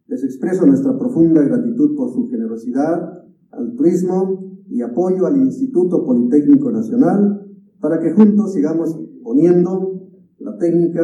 Les 0.07 0.23
expreso 0.23 0.65
nuestra 0.65 0.97
profunda 0.97 1.43
gratitud 1.43 1.95
por 1.95 2.11
su 2.11 2.27
generosidad, 2.27 3.23
altruismo 3.51 4.63
y 4.67 4.81
apoyo 4.81 5.27
al 5.27 5.37
Instituto 5.37 6.03
Politécnico 6.03 6.71
Nacional 6.71 7.45
para 7.79 7.99
que 7.99 8.13
juntos 8.13 8.51
sigamos 8.51 8.99
poniendo 9.23 10.09
la 10.39 10.57
técnica 10.57 11.03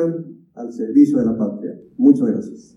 al 0.55 0.73
servicio 0.73 1.19
de 1.19 1.25
la 1.25 1.37
patria. 1.37 1.79
Muchas 1.95 2.27
gracias. 2.27 2.75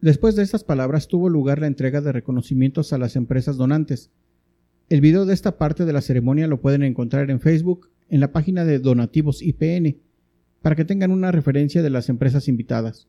Después 0.00 0.34
de 0.34 0.42
estas 0.42 0.64
palabras 0.64 1.06
tuvo 1.06 1.28
lugar 1.28 1.60
la 1.60 1.68
entrega 1.68 2.00
de 2.00 2.10
reconocimientos 2.10 2.92
a 2.92 2.98
las 2.98 3.14
empresas 3.14 3.56
donantes. 3.56 4.10
El 4.92 5.00
video 5.00 5.24
de 5.24 5.32
esta 5.32 5.56
parte 5.56 5.86
de 5.86 5.92
la 5.94 6.02
ceremonia 6.02 6.46
lo 6.46 6.60
pueden 6.60 6.82
encontrar 6.82 7.30
en 7.30 7.40
Facebook 7.40 7.88
en 8.10 8.20
la 8.20 8.30
página 8.30 8.66
de 8.66 8.78
Donativos 8.78 9.40
IPN 9.40 9.96
para 10.60 10.76
que 10.76 10.84
tengan 10.84 11.10
una 11.10 11.32
referencia 11.32 11.82
de 11.82 11.88
las 11.88 12.10
empresas 12.10 12.46
invitadas. 12.46 13.08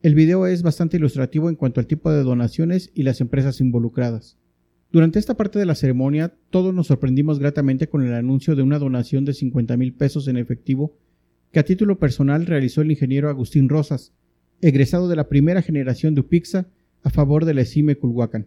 El 0.00 0.14
video 0.14 0.46
es 0.46 0.62
bastante 0.62 0.96
ilustrativo 0.96 1.48
en 1.48 1.56
cuanto 1.56 1.80
al 1.80 1.88
tipo 1.88 2.12
de 2.12 2.22
donaciones 2.22 2.92
y 2.94 3.02
las 3.02 3.20
empresas 3.20 3.60
involucradas. 3.60 4.38
Durante 4.92 5.18
esta 5.18 5.36
parte 5.36 5.58
de 5.58 5.66
la 5.66 5.74
ceremonia, 5.74 6.36
todos 6.50 6.72
nos 6.72 6.86
sorprendimos 6.86 7.40
gratamente 7.40 7.88
con 7.88 8.06
el 8.06 8.14
anuncio 8.14 8.54
de 8.54 8.62
una 8.62 8.78
donación 8.78 9.24
de 9.24 9.34
50 9.34 9.76
mil 9.76 9.94
pesos 9.94 10.28
en 10.28 10.36
efectivo 10.36 10.94
que 11.50 11.58
a 11.58 11.64
título 11.64 11.98
personal 11.98 12.46
realizó 12.46 12.82
el 12.82 12.92
ingeniero 12.92 13.28
Agustín 13.28 13.68
Rosas, 13.68 14.12
egresado 14.60 15.08
de 15.08 15.16
la 15.16 15.28
primera 15.28 15.62
generación 15.62 16.14
de 16.14 16.20
UPIXA 16.20 16.68
a 17.02 17.10
favor 17.10 17.44
de 17.44 17.54
la 17.54 17.62
ESIME 17.62 17.96
Culhuacan. 17.96 18.46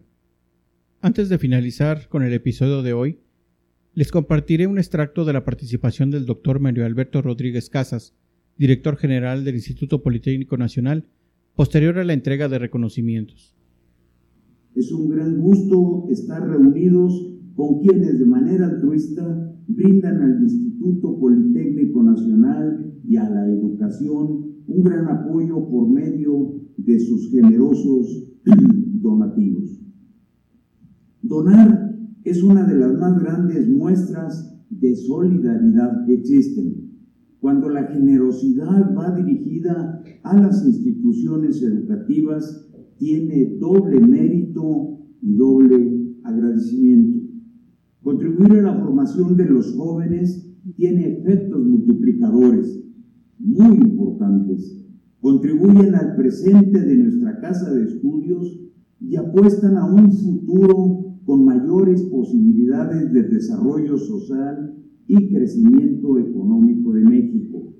Antes 1.04 1.28
de 1.28 1.36
finalizar 1.36 2.08
con 2.08 2.22
el 2.22 2.32
episodio 2.32 2.80
de 2.80 2.92
hoy, 2.92 3.18
les 3.92 4.12
compartiré 4.12 4.68
un 4.68 4.78
extracto 4.78 5.24
de 5.24 5.32
la 5.32 5.44
participación 5.44 6.12
del 6.12 6.26
doctor 6.26 6.60
Mario 6.60 6.86
Alberto 6.86 7.20
Rodríguez 7.20 7.70
Casas, 7.70 8.14
director 8.56 8.96
general 8.96 9.44
del 9.44 9.56
Instituto 9.56 10.00
Politécnico 10.00 10.56
Nacional, 10.56 11.08
posterior 11.56 11.98
a 11.98 12.04
la 12.04 12.12
entrega 12.12 12.48
de 12.48 12.60
reconocimientos. 12.60 13.56
Es 14.76 14.92
un 14.92 15.10
gran 15.10 15.40
gusto 15.40 16.06
estar 16.08 16.48
reunidos 16.48 17.32
con 17.56 17.80
quienes 17.80 18.20
de 18.20 18.26
manera 18.26 18.66
altruista 18.66 19.56
brindan 19.66 20.22
al 20.22 20.40
Instituto 20.40 21.18
Politécnico 21.18 22.00
Nacional 22.04 22.94
y 23.04 23.16
a 23.16 23.28
la 23.28 23.46
educación 23.46 24.52
un 24.68 24.84
gran 24.84 25.08
apoyo 25.08 25.68
por 25.68 25.90
medio 25.90 26.60
de 26.76 27.00
sus 27.00 27.28
generosos 27.32 28.28
donativos. 29.02 29.81
Donar 31.22 31.96
es 32.24 32.42
una 32.42 32.64
de 32.64 32.76
las 32.76 32.94
más 32.98 33.18
grandes 33.20 33.68
muestras 33.68 34.60
de 34.70 34.94
solidaridad 34.96 36.04
que 36.06 36.14
existen 36.14 36.82
cuando 37.42 37.68
la 37.68 37.88
generosidad 37.88 38.94
va 38.96 39.10
dirigida 39.16 40.00
a 40.22 40.40
las 40.40 40.64
instituciones 40.64 41.60
educativas, 41.60 42.70
tiene 42.98 43.56
doble 43.58 43.98
mérito 43.98 45.00
y 45.20 45.34
doble 45.34 46.14
agradecimiento. 46.22 47.18
Contribuir 48.00 48.60
a 48.60 48.62
la 48.62 48.78
formación 48.78 49.36
de 49.36 49.46
los 49.46 49.74
jóvenes 49.74 50.54
tiene 50.76 51.18
efectos 51.18 51.66
multiplicadores 51.66 52.80
muy 53.40 53.74
importantes. 53.74 54.86
Contribuyen 55.20 55.96
al 55.96 56.14
presente 56.14 56.80
de 56.80 56.94
nuestra 56.94 57.40
casa 57.40 57.74
de 57.74 57.86
estudios 57.86 58.56
y 59.00 59.16
apuestan 59.16 59.76
a 59.78 59.92
un 59.92 60.12
futuro 60.12 61.01
con 61.32 61.46
mayores 61.46 62.02
posibilidades 62.02 63.10
de 63.10 63.22
desarrollo 63.22 63.96
social 63.96 64.76
y 65.08 65.28
crecimiento 65.32 66.18
económico 66.18 66.92
de 66.92 67.00
México. 67.00 67.72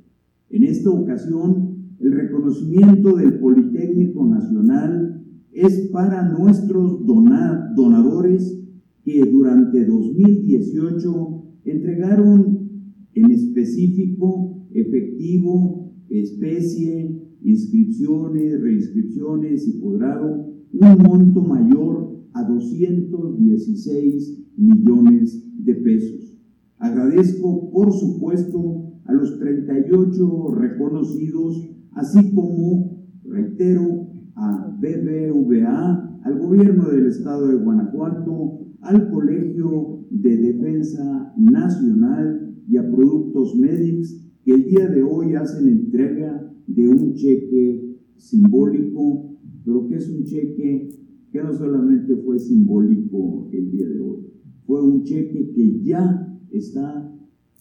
En 0.48 0.64
esta 0.64 0.88
ocasión, 0.88 1.74
el 2.00 2.12
reconocimiento 2.12 3.14
del 3.14 3.38
Politécnico 3.40 4.24
Nacional 4.24 5.22
es 5.52 5.90
para 5.92 6.30
nuestros 6.30 7.04
donadores 7.04 8.58
que 9.04 9.20
durante 9.30 9.84
2018 9.84 11.44
entregaron 11.66 12.70
en 13.12 13.30
específico 13.32 14.64
efectivo, 14.70 15.92
especie, 16.08 17.22
inscripciones, 17.42 18.62
reinscripciones 18.62 19.68
y 19.68 19.72
posgrado 19.72 20.46
un 20.72 21.02
monto 21.02 21.42
mayor 21.42 22.11
a 22.34 22.44
216 22.44 24.42
millones 24.56 25.44
de 25.64 25.74
pesos. 25.74 26.38
Agradezco, 26.78 27.70
por 27.70 27.92
supuesto, 27.92 28.92
a 29.04 29.12
los 29.12 29.38
38 29.38 30.54
reconocidos, 30.54 31.68
así 31.92 32.32
como, 32.34 33.04
reitero, 33.24 34.08
a 34.34 34.76
BBVA, 34.80 36.20
al 36.24 36.38
gobierno 36.38 36.88
del 36.88 37.06
estado 37.06 37.48
de 37.48 37.56
Guanajuato, 37.56 38.66
al 38.80 39.10
Colegio 39.10 40.06
de 40.10 40.36
Defensa 40.36 41.32
Nacional 41.36 42.56
y 42.68 42.76
a 42.76 42.90
Productos 42.90 43.54
Medics, 43.56 44.20
que 44.44 44.54
el 44.54 44.64
día 44.64 44.88
de 44.88 45.02
hoy 45.02 45.34
hacen 45.34 45.68
entrega 45.68 46.52
de 46.66 46.88
un 46.88 47.14
cheque 47.14 47.96
simbólico, 48.16 49.36
pero 49.64 49.86
que 49.86 49.96
es 49.96 50.08
un 50.08 50.24
cheque 50.24 50.88
que 51.32 51.42
no 51.42 51.52
solamente 51.52 52.14
fue 52.16 52.38
simbólico 52.38 53.48
el 53.52 53.70
día 53.70 53.88
de 53.88 54.00
hoy, 54.00 54.26
fue 54.66 54.82
un 54.82 55.02
cheque 55.02 55.50
que 55.54 55.82
ya 55.82 56.38
está 56.50 57.10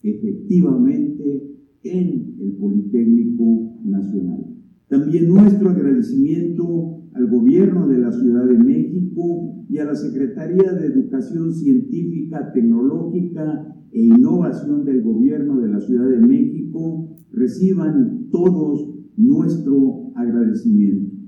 efectivamente 0.04 1.56
en 1.84 2.36
el 2.40 2.52
Politécnico 2.60 3.78
Nacional. 3.86 4.46
También 4.88 5.30
nuestro 5.30 5.70
agradecimiento 5.70 7.02
al 7.14 7.30
gobierno 7.30 7.88
de 7.88 7.98
la 7.98 8.12
Ciudad 8.12 8.46
de 8.46 8.58
México 8.58 9.66
y 9.70 9.78
a 9.78 9.86
la 9.86 9.96
Secretaría 9.96 10.74
de 10.74 10.88
Educación 10.88 11.54
Científica, 11.54 12.52
Tecnológica 12.54 13.74
e 13.92 14.06
Innovación 14.06 14.84
del 14.84 15.02
gobierno 15.02 15.62
de 15.62 15.70
la 15.70 15.80
Ciudad 15.80 16.10
de 16.10 16.20
México. 16.20 17.16
Reciban 17.32 18.28
todos 18.32 18.94
nuestro 19.16 20.12
agradecimiento. 20.16 21.21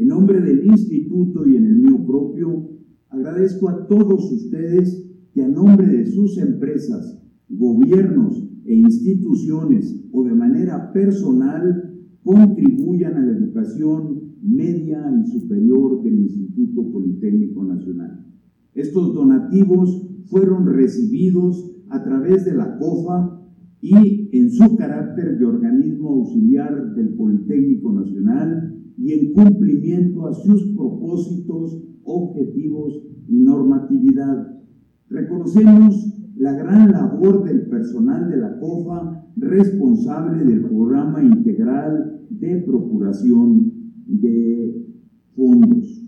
En 0.00 0.08
nombre 0.08 0.40
del 0.40 0.64
instituto 0.64 1.46
y 1.46 1.56
en 1.56 1.66
el 1.66 1.76
mío 1.76 2.06
propio, 2.06 2.70
agradezco 3.10 3.68
a 3.68 3.86
todos 3.86 4.32
ustedes 4.32 5.06
que 5.34 5.42
a 5.42 5.48
nombre 5.48 5.86
de 5.86 6.06
sus 6.06 6.38
empresas, 6.38 7.22
gobiernos 7.50 8.48
e 8.64 8.76
instituciones 8.76 10.02
o 10.10 10.24
de 10.24 10.32
manera 10.32 10.90
personal 10.94 12.00
contribuyan 12.22 13.14
a 13.14 13.26
la 13.26 13.32
educación 13.32 14.36
media 14.42 15.04
y 15.22 15.38
superior 15.38 16.02
del 16.02 16.20
Instituto 16.20 16.90
Politécnico 16.90 17.62
Nacional. 17.62 18.24
Estos 18.72 19.12
donativos 19.12 20.08
fueron 20.30 20.64
recibidos 20.64 21.76
a 21.90 22.02
través 22.02 22.46
de 22.46 22.54
la 22.54 22.78
COFA 22.78 23.38
y 23.80 24.28
en 24.36 24.50
su 24.50 24.76
carácter 24.76 25.38
de 25.38 25.44
organismo 25.44 26.10
auxiliar 26.10 26.94
del 26.94 27.14
Politécnico 27.14 27.92
Nacional 27.92 28.74
y 28.98 29.12
en 29.12 29.32
cumplimiento 29.32 30.26
a 30.26 30.34
sus 30.34 30.74
propósitos, 30.76 31.82
objetivos 32.04 33.02
y 33.26 33.38
normatividad. 33.38 34.60
Reconocemos 35.08 36.20
la 36.36 36.52
gran 36.52 36.92
labor 36.92 37.44
del 37.44 37.68
personal 37.68 38.30
de 38.30 38.36
la 38.36 38.58
COFA 38.58 39.26
responsable 39.36 40.44
del 40.44 40.62
programa 40.62 41.22
integral 41.22 42.20
de 42.28 42.56
procuración 42.58 43.72
de 44.06 44.86
fondos. 45.34 46.04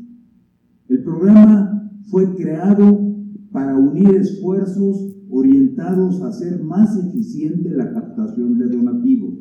El 0.88 1.02
programa 1.02 1.90
fue 2.10 2.34
creado 2.34 3.14
para 3.50 3.76
unir 3.76 4.14
esfuerzos 4.14 5.16
a 5.78 6.28
hacer 6.28 6.62
más 6.62 6.96
eficiente 6.96 7.70
la 7.70 7.92
captación 7.92 8.58
de 8.58 8.66
donativos. 8.66 9.34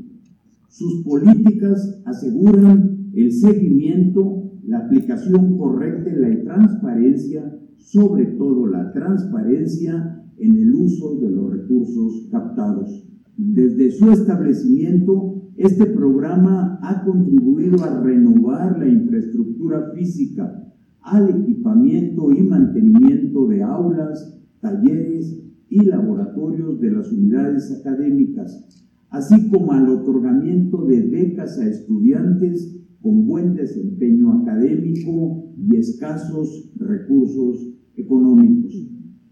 Sus 0.69 1.03
políticas 1.03 2.01
aseguran 2.05 3.11
el 3.13 3.31
seguimiento, 3.31 4.51
la 4.65 4.79
aplicación 4.79 5.57
correcta 5.57 6.09
y 6.09 6.15
la 6.15 6.43
transparencia, 6.43 7.59
sobre 7.77 8.25
todo 8.25 8.67
la 8.67 8.91
transparencia 8.93 10.23
en 10.37 10.55
el 10.55 10.73
uso 10.73 11.19
de 11.19 11.29
los 11.29 11.51
recursos 11.51 12.29
captados. 12.31 13.05
Desde 13.37 13.91
su 13.91 14.11
establecimiento, 14.11 15.51
este 15.57 15.85
programa 15.87 16.79
ha 16.81 17.03
contribuido 17.03 17.83
a 17.83 18.01
renovar 18.01 18.79
la 18.79 18.87
infraestructura 18.87 19.91
física, 19.93 20.57
al 21.01 21.29
equipamiento 21.29 22.31
y 22.31 22.43
mantenimiento 22.43 23.47
de 23.47 23.63
aulas, 23.63 24.39
talleres 24.61 25.50
y 25.71 25.85
laboratorios 25.85 26.81
de 26.81 26.91
las 26.91 27.09
unidades 27.13 27.71
académicas, 27.79 28.67
así 29.09 29.49
como 29.49 29.71
al 29.71 29.87
otorgamiento 29.87 30.85
de 30.85 31.01
becas 31.07 31.57
a 31.59 31.67
estudiantes 31.67 32.77
con 33.01 33.25
buen 33.25 33.55
desempeño 33.55 34.41
académico 34.41 35.53
y 35.57 35.77
escasos 35.77 36.73
recursos 36.75 37.73
económicos. 37.95 38.85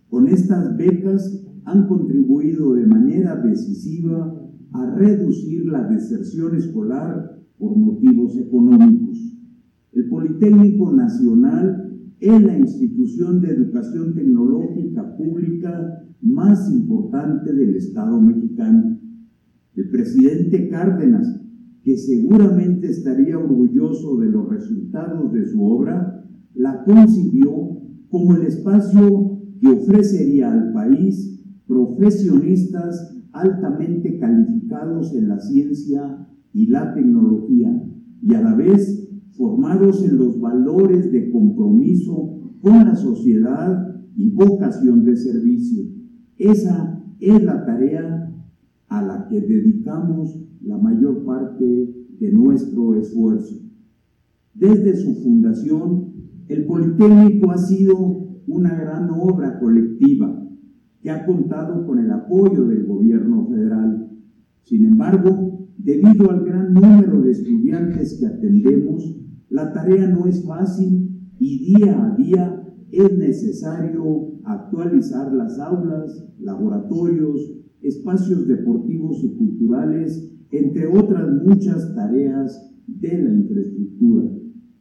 Con 0.08 0.29
estas 0.29 0.77
becas 0.77 1.46
han 1.65 1.88
contribuido 1.88 2.74
de 2.74 2.88
manera 2.88 3.36
decisiva 3.36 4.34
a 4.72 4.96
reducir 4.96 5.65
la 5.65 5.89
deserción 5.89 6.55
escolar 6.55 7.38
por 7.58 7.75
motivos 7.75 8.38
económicos. 8.38 9.38
El 9.91 10.08
Politécnico 10.08 10.93
Nacional 10.93 11.88
es 12.19 12.41
la 12.41 12.57
institución 12.57 13.41
de 13.41 13.51
educación 13.51 14.13
tecnológica 14.13 15.15
pública 15.15 16.03
más 16.21 16.69
importante 16.71 17.53
del 17.53 17.75
Estado 17.75 18.19
mexicano. 18.19 18.99
El 19.75 19.89
presidente 19.89 20.67
Cárdenas, 20.69 21.41
que 21.83 21.97
seguramente 21.97 22.89
estaría 22.89 23.38
orgulloso 23.38 24.17
de 24.17 24.27
los 24.27 24.49
resultados 24.49 25.31
de 25.31 25.45
su 25.45 25.63
obra, 25.63 26.25
la 26.53 26.83
concibió 26.83 27.79
como 28.09 28.35
el 28.35 28.43
espacio 28.43 29.39
que 29.61 29.69
ofrecería 29.69 30.51
al 30.51 30.73
país 30.73 31.41
profesionistas 31.67 33.15
altamente 33.31 34.17
calificados 34.19 35.15
en 35.15 35.29
la 35.29 35.39
ciencia 35.39 36.27
y 36.51 36.67
la 36.67 36.93
tecnología 36.93 37.84
y 38.21 38.34
a 38.34 38.41
la 38.41 38.55
vez 38.55 39.09
formados 39.39 40.04
en 40.04 40.17
los 40.17 40.38
valores 40.38 41.13
de 41.13 41.32
compromiso 41.32 42.41
con 42.60 42.73
la 42.73 42.93
sociedad 42.93 43.95
y 44.17 44.32
vocación 44.32 45.06
de 45.06 45.15
servicio. 45.15 45.86
Esa 46.38 47.02
es 47.21 47.41
la 47.41 47.65
tarea 47.65 48.36
a 48.89 49.02
la 49.02 49.30
que 49.30 49.39
dedicamos 49.39 50.38
la 50.62 50.78
mayor 50.78 51.23
parte 51.23 51.65
de 52.19 52.32
nuestro 52.34 52.95
esfuerzo. 52.95 53.62
Desde 54.54 54.97
su 54.97 55.15
fundación, 55.23 56.12
el 56.49 56.65
Politécnico 56.65 57.52
ha 57.52 57.58
sido 57.58 57.95
una 58.45 58.75
gran 58.75 59.10
obra 59.10 59.58
colectiva 59.58 60.49
que 60.99 61.12
ha 61.12 61.25
contado 61.25 61.88
con 61.88 61.99
el 61.99 62.12
apoyo 62.12 62.65
del 62.65 62.86
gobierno 62.86 63.47
federal. 63.47 64.10
Sin 64.63 64.84
embargo, 64.84 65.68
debido 65.79 66.29
al 66.29 66.43
gran 66.45 66.73
número 66.73 67.21
de 67.21 67.31
estudiantes 67.31 68.17
que 68.19 68.27
atendemos, 68.27 69.15
la 69.49 69.73
tarea 69.73 70.07
no 70.07 70.25
es 70.27 70.45
fácil 70.45 71.09
y 71.39 71.73
día 71.73 72.05
a 72.05 72.15
día 72.15 72.63
es 72.91 73.17
necesario 73.17 74.39
actualizar 74.43 75.33
las 75.33 75.57
aulas, 75.59 76.27
laboratorios, 76.39 77.55
espacios 77.81 78.47
deportivos 78.47 79.23
y 79.23 79.35
culturales, 79.35 80.29
entre 80.51 80.87
otras 80.87 81.29
muchas 81.45 81.95
tareas 81.95 82.71
de 82.87 83.23
la 83.23 83.33
infraestructura. 83.33 84.31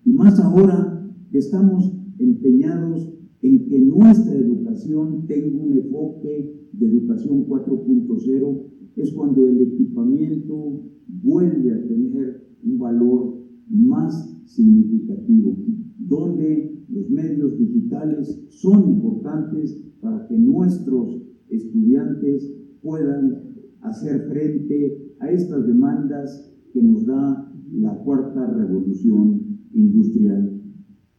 Y 0.05 0.13
más 0.13 0.41
ahora 0.41 1.09
que 1.31 1.39
estamos 1.39 1.93
empeñados 2.19 3.13
en 3.43 3.67
que 3.67 3.81
nuestra 3.81 4.35
educación 4.35 5.27
tenga 5.27 5.63
un 5.63 5.73
enfoque 5.75 6.69
de 6.73 6.87
educación 6.87 7.47
4.0, 7.47 8.63
es 8.99 9.13
cuando 9.13 9.47
el 9.47 9.61
equipamiento 9.63 10.83
vuelve 11.23 11.73
a 11.73 11.87
tener 11.87 12.49
un 12.65 12.79
valor 12.79 13.39
más 13.69 14.43
significativo, 14.47 15.57
donde 15.99 16.85
los 16.89 17.11
medios 17.11 17.59
digitales 17.59 18.47
son 18.49 18.91
importantes 18.91 19.85
para 20.01 20.27
que 20.27 20.39
nuestros 20.39 21.23
estudiantes 21.49 22.55
puedan 22.83 23.55
hacer 23.81 24.29
frente 24.29 25.15
a 25.21 25.31
estas 25.31 25.67
demandas 25.67 26.55
que 26.73 26.83
nos 26.83 27.07
da 27.07 27.53
la 27.73 27.99
cuarta 28.05 28.47
revolución 28.47 29.59
industrial. 29.73 30.61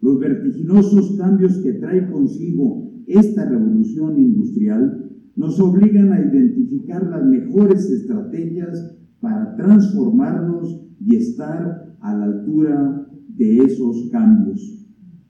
Los 0.01 0.19
vertiginosos 0.19 1.17
cambios 1.17 1.57
que 1.59 1.73
trae 1.73 2.09
consigo 2.11 2.89
esta 3.07 3.45
revolución 3.49 4.17
industrial 4.17 5.08
nos 5.39 5.57
obligan 5.61 6.11
a 6.11 6.19
identificar 6.19 7.01
las 7.09 7.25
mejores 7.25 7.89
estrategias 7.89 8.93
para 9.21 9.55
transformarnos 9.55 10.81
y 10.99 11.15
estar 11.15 11.95
a 12.01 12.13
la 12.13 12.25
altura 12.25 13.07
de 13.37 13.59
esos 13.59 14.09
cambios. 14.11 14.85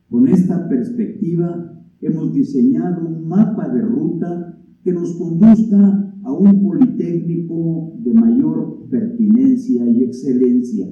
Con 0.09 0.27
esta 0.27 0.67
perspectiva, 0.67 1.79
hemos 2.01 2.33
diseñado 2.33 3.07
un 3.07 3.27
mapa 3.27 3.69
de 3.69 3.81
ruta 3.81 4.59
que 4.83 4.93
nos 4.93 5.15
conduzca 5.15 6.11
a 6.23 6.33
un 6.33 6.63
politécnico 6.63 7.93
de 7.99 8.11
mayor 8.11 8.87
pertinencia 8.89 9.85
y 9.85 10.05
excelencia. 10.05 10.87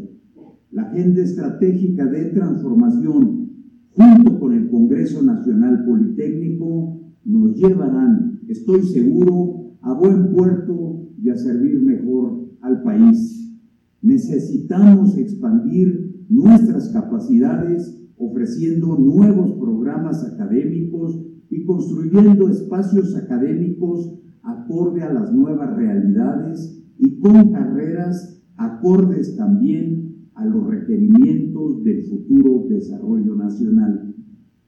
La 0.70 0.84
agenda 0.84 1.24
estratégica 1.24 2.06
de 2.06 2.26
transformación, 2.26 3.50
junto 3.90 4.40
con 4.40 4.54
el 4.54 4.70
Congreso 4.70 5.24
Nacional 5.24 5.86
Politécnico, 5.86 7.00
nos 7.26 7.56
llevarán, 7.56 8.37
estoy 8.48 8.84
seguro, 8.84 9.78
a 9.82 9.94
buen 9.94 10.32
puerto 10.34 11.08
y 11.22 11.30
a 11.30 11.36
servir 11.36 11.82
mejor 11.82 12.50
al 12.62 12.84
país. 12.84 13.54
Necesitamos 14.02 15.18
expandir 15.18 16.26
nuestras 16.30 16.90
capacidades 16.90 17.98
ofreciendo 18.18 18.98
nuevos 18.98 19.54
programas 19.54 20.24
académicos 20.26 21.20
y 21.50 21.64
construyendo 21.66 22.50
espacios 22.50 23.16
académicos 23.16 24.14
acorde 24.42 25.04
a 25.04 25.14
las 25.14 25.34
nuevas 25.34 25.76
realidades 25.76 26.84
y 26.98 27.20
con 27.20 27.52
carreras 27.52 28.44
acordes 28.58 29.36
también 29.36 30.30
a 30.34 30.46
los 30.46 30.68
requerimientos 30.68 31.84
del 31.84 32.04
futuro 32.04 32.66
desarrollo 32.70 33.36
nacional. 33.36 34.16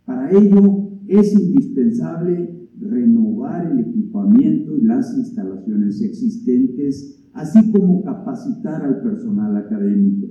Para 0.06 0.32
ello 0.32 0.90
es 1.08 1.34
indispensable 1.34 2.69
renovar 2.80 3.72
el 3.72 3.80
equipamiento 3.80 4.78
y 4.78 4.82
las 4.82 5.18
instalaciones 5.18 6.02
existentes, 6.02 7.30
así 7.34 7.72
como 7.72 8.04
capacitar 8.04 8.84
al 8.84 9.02
personal 9.02 9.56
académico. 9.58 10.28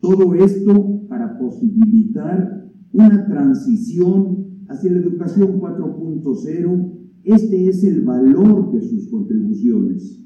Todo 0.00 0.34
esto 0.34 1.06
para 1.08 1.38
posibilitar 1.38 2.70
una 2.92 3.26
transición 3.26 4.64
hacia 4.68 4.92
la 4.92 4.98
educación 4.98 5.60
4.0. 5.60 6.92
Este 7.24 7.68
es 7.68 7.84
el 7.84 8.02
valor 8.02 8.72
de 8.72 8.80
sus 8.80 9.08
contribuciones. 9.08 10.20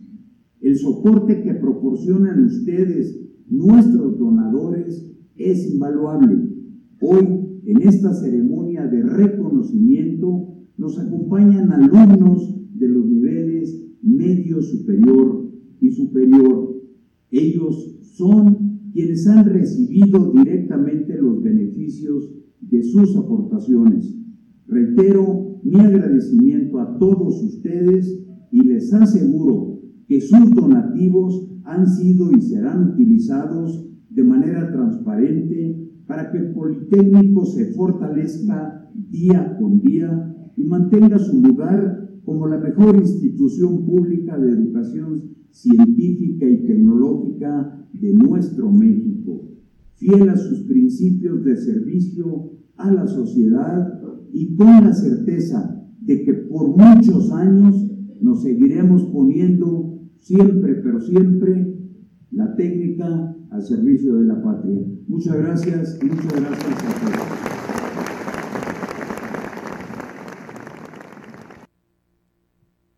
El 0.61 0.77
soporte 0.77 1.43
que 1.43 1.55
proporcionan 1.55 2.45
ustedes, 2.45 3.21
nuestros 3.49 4.19
donadores, 4.19 5.11
es 5.37 5.73
invaluable. 5.73 6.49
Hoy, 7.01 7.61
en 7.67 7.83
esta 7.83 8.15
ceremonia 8.15 8.87
de 8.87 9.03
reconocimiento, 9.03 10.55
nos 10.77 10.99
acompañan 10.99 11.73
alumnos 11.73 12.55
de 12.75 12.89
los 12.89 13.07
niveles 13.07 13.85
medio 14.03 14.63
superior 14.63 15.51
y 15.81 15.91
superior. 15.91 16.75
Ellos 17.31 17.99
son 18.03 18.91
quienes 18.93 19.27
han 19.27 19.45
recibido 19.47 20.33
directamente 20.33 21.17
los 21.21 21.43
beneficios 21.43 22.31
de 22.61 22.83
sus 22.83 23.17
aportaciones. 23.17 24.17
Reitero 24.67 25.61
mi 25.63 25.81
agradecimiento 25.81 26.81
a 26.81 26.99
todos 26.99 27.43
ustedes 27.43 28.25
y 28.51 28.63
les 28.63 28.93
aseguro 28.93 29.81
que 30.07 30.21
sus 30.21 30.51
donativos 30.55 31.51
han 31.65 31.89
sido 31.89 32.31
y 32.31 32.41
serán 32.41 32.93
utilizados 32.93 33.89
de 34.11 34.23
manera 34.23 34.71
transparente 34.71 35.91
para 36.07 36.31
que 36.31 36.39
el 36.39 36.53
Politécnico 36.53 37.45
se 37.47 37.73
fortalezca 37.73 38.91
día 39.11 39.57
con 39.59 39.81
día 39.81 40.35
y 40.57 40.65
mantenga 40.65 41.19
su 41.19 41.41
lugar 41.43 42.21
como 42.25 42.47
la 42.47 42.59
mejor 42.59 42.97
institución 42.97 43.85
pública 43.85 44.39
de 44.39 44.51
educación 44.51 45.35
científica 45.51 46.47
y 46.49 46.67
tecnológica 46.67 47.87
de 47.93 48.13
nuestro 48.15 48.71
México, 48.73 49.51
fiel 49.95 50.29
a 50.29 50.37
sus 50.37 50.61
principios 50.63 51.45
de 51.45 51.57
servicio 51.57 52.53
a 52.77 52.93
la 52.93 53.07
sociedad 53.07 54.01
y 54.33 54.57
con 54.57 54.67
la 54.67 54.93
certeza 54.93 55.81
de 56.01 56.25
que 56.25 56.35
por 56.35 56.77
muchos 56.77 57.31
años 57.31 57.77
nos 58.21 58.43
seguiremos 58.43 59.05
poniendo 59.05 60.01
siempre, 60.19 60.75
pero 60.83 61.01
siempre, 61.01 61.79
la 62.31 62.55
técnica 62.57 63.37
al 63.51 63.63
servicio 63.63 64.17
de 64.17 64.25
la 64.25 64.43
patria. 64.43 64.83
Muchas 65.07 65.37
gracias 65.37 65.99
muchas 66.03 66.33
gracias 66.33 66.83
a 66.83 67.49
todos. 67.49 67.54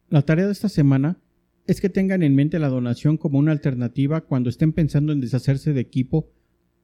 La 0.09 0.23
tarea 0.23 0.47
de 0.47 0.53
esta 0.53 0.69
semana 0.69 1.19
es 1.67 1.81
que 1.81 1.89
tengan 1.89 2.23
en 2.23 2.37
mente 2.37 2.61
la 2.61 2.69
donación 2.69 3.17
como 3.17 3.41
una 3.41 3.51
alternativa 3.51 4.21
cuando 4.21 4.51
estén 4.51 4.73
pensando 4.73 5.13
en 5.13 5.21
deshacerse 5.21 5.73
de 5.73 5.81
equipo 5.81 6.31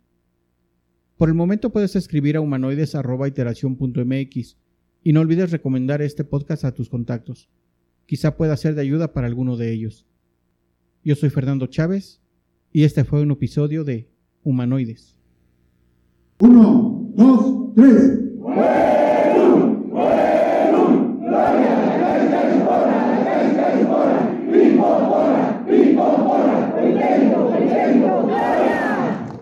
Por 1.17 1.31
el 1.31 1.35
momento 1.35 1.73
puedes 1.73 1.97
escribir 1.97 2.37
a 2.37 2.43
humanoides.iteración.mx 2.43 4.59
y 5.03 5.15
no 5.15 5.23
olvides 5.23 5.51
recomendar 5.51 6.03
este 6.03 6.25
podcast 6.25 6.65
a 6.65 6.75
tus 6.75 6.91
contactos. 6.91 7.49
Quizá 8.05 8.37
pueda 8.37 8.55
ser 8.59 8.75
de 8.75 8.83
ayuda 8.83 9.15
para 9.15 9.27
alguno 9.27 9.57
de 9.57 9.73
ellos. 9.73 10.07
Yo 11.05 11.15
soy 11.15 11.29
Fernando 11.29 11.67
Chávez 11.67 12.19
y 12.73 12.85
este 12.85 13.05
fue 13.05 13.21
un 13.21 13.31
episodio 13.31 13.85
de 13.85 14.09
Humanoides. 14.43 15.15
Uno, 16.39 17.11
dos, 17.15 17.75
tres. 17.77 18.21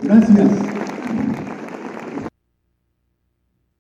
Gracias. 0.03 0.72